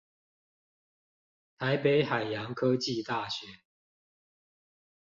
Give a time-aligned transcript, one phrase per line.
[1.59, 3.59] 台北海洋科技大學